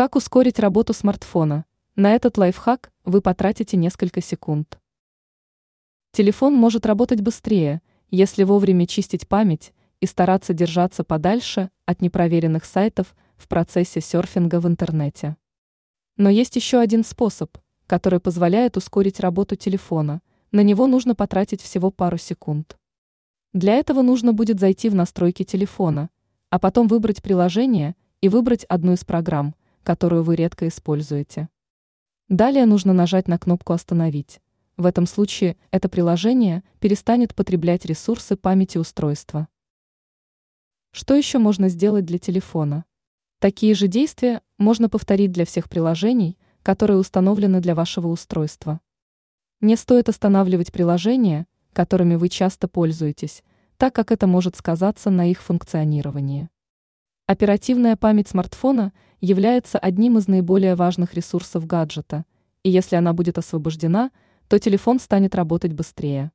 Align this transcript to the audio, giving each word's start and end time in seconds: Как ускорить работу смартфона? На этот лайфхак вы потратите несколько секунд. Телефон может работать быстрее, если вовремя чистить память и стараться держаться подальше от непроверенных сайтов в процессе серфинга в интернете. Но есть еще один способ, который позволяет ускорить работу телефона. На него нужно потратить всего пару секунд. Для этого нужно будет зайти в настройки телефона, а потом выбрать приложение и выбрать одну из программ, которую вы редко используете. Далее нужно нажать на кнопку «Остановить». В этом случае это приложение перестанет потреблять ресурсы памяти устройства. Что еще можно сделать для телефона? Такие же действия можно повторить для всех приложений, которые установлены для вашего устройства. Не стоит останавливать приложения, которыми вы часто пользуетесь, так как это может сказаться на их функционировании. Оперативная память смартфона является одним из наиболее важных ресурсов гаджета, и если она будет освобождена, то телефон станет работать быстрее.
Как 0.00 0.16
ускорить 0.16 0.58
работу 0.58 0.94
смартфона? 0.94 1.66
На 1.94 2.12
этот 2.12 2.38
лайфхак 2.38 2.90
вы 3.04 3.20
потратите 3.20 3.76
несколько 3.76 4.22
секунд. 4.22 4.80
Телефон 6.12 6.54
может 6.54 6.86
работать 6.86 7.20
быстрее, 7.20 7.82
если 8.10 8.44
вовремя 8.44 8.86
чистить 8.86 9.28
память 9.28 9.74
и 10.00 10.06
стараться 10.06 10.54
держаться 10.54 11.04
подальше 11.04 11.68
от 11.84 12.00
непроверенных 12.00 12.64
сайтов 12.64 13.14
в 13.36 13.46
процессе 13.46 14.00
серфинга 14.00 14.58
в 14.58 14.66
интернете. 14.66 15.36
Но 16.16 16.30
есть 16.30 16.56
еще 16.56 16.78
один 16.78 17.04
способ, 17.04 17.58
который 17.86 18.20
позволяет 18.20 18.78
ускорить 18.78 19.20
работу 19.20 19.54
телефона. 19.54 20.22
На 20.50 20.62
него 20.62 20.86
нужно 20.86 21.14
потратить 21.14 21.60
всего 21.60 21.90
пару 21.90 22.16
секунд. 22.16 22.78
Для 23.52 23.74
этого 23.74 24.00
нужно 24.00 24.32
будет 24.32 24.60
зайти 24.60 24.88
в 24.88 24.94
настройки 24.94 25.42
телефона, 25.42 26.08
а 26.48 26.58
потом 26.58 26.88
выбрать 26.88 27.22
приложение 27.22 27.96
и 28.22 28.30
выбрать 28.30 28.64
одну 28.64 28.94
из 28.94 29.04
программ, 29.04 29.54
которую 29.90 30.22
вы 30.22 30.36
редко 30.36 30.68
используете. 30.68 31.48
Далее 32.28 32.64
нужно 32.64 32.92
нажать 32.92 33.26
на 33.26 33.38
кнопку 33.40 33.72
«Остановить». 33.72 34.40
В 34.76 34.86
этом 34.86 35.04
случае 35.04 35.56
это 35.72 35.88
приложение 35.88 36.62
перестанет 36.78 37.34
потреблять 37.34 37.84
ресурсы 37.86 38.36
памяти 38.36 38.78
устройства. 38.78 39.48
Что 40.92 41.16
еще 41.16 41.38
можно 41.38 41.68
сделать 41.68 42.04
для 42.04 42.20
телефона? 42.20 42.84
Такие 43.40 43.74
же 43.74 43.88
действия 43.88 44.42
можно 44.58 44.88
повторить 44.88 45.32
для 45.32 45.44
всех 45.44 45.68
приложений, 45.68 46.38
которые 46.62 46.98
установлены 46.98 47.60
для 47.60 47.74
вашего 47.74 48.06
устройства. 48.06 48.80
Не 49.60 49.74
стоит 49.74 50.08
останавливать 50.08 50.70
приложения, 50.70 51.48
которыми 51.72 52.14
вы 52.14 52.28
часто 52.28 52.68
пользуетесь, 52.68 53.42
так 53.76 53.92
как 53.92 54.12
это 54.12 54.28
может 54.28 54.54
сказаться 54.54 55.10
на 55.10 55.28
их 55.28 55.42
функционировании. 55.42 56.48
Оперативная 57.30 57.94
память 57.94 58.26
смартфона 58.26 58.92
является 59.20 59.78
одним 59.78 60.18
из 60.18 60.26
наиболее 60.26 60.74
важных 60.74 61.14
ресурсов 61.14 61.64
гаджета, 61.64 62.24
и 62.64 62.70
если 62.70 62.96
она 62.96 63.12
будет 63.12 63.38
освобождена, 63.38 64.10
то 64.48 64.58
телефон 64.58 64.98
станет 64.98 65.36
работать 65.36 65.72
быстрее. 65.72 66.32